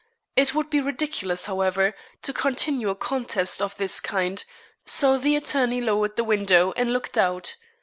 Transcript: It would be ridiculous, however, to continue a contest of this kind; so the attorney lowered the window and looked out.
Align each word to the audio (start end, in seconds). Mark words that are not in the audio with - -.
It 0.35 0.55
would 0.55 0.71
be 0.71 0.81
ridiculous, 0.81 1.45
however, 1.45 1.93
to 2.23 2.33
continue 2.33 2.89
a 2.89 2.95
contest 2.95 3.61
of 3.61 3.77
this 3.77 3.99
kind; 4.01 4.43
so 4.83 5.19
the 5.19 5.35
attorney 5.35 5.79
lowered 5.79 6.15
the 6.15 6.23
window 6.23 6.71
and 6.75 6.91
looked 6.91 7.19
out. 7.19 7.55